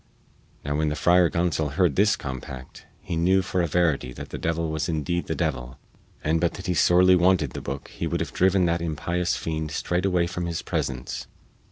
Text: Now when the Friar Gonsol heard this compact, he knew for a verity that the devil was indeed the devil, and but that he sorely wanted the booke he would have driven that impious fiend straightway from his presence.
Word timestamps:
Now 0.65 0.77
when 0.77 0.87
the 0.89 0.95
Friar 0.95 1.29
Gonsol 1.29 1.73
heard 1.73 1.95
this 1.95 2.15
compact, 2.15 2.87
he 3.01 3.15
knew 3.15 3.43
for 3.43 3.61
a 3.61 3.67
verity 3.67 4.11
that 4.13 4.29
the 4.29 4.39
devil 4.39 4.71
was 4.71 4.89
indeed 4.89 5.27
the 5.27 5.35
devil, 5.35 5.77
and 6.23 6.41
but 6.41 6.55
that 6.55 6.65
he 6.65 6.73
sorely 6.73 7.15
wanted 7.15 7.51
the 7.51 7.61
booke 7.61 7.89
he 7.89 8.07
would 8.07 8.19
have 8.19 8.33
driven 8.33 8.65
that 8.65 8.81
impious 8.81 9.35
fiend 9.37 9.69
straightway 9.69 10.25
from 10.25 10.47
his 10.47 10.63
presence. 10.63 11.27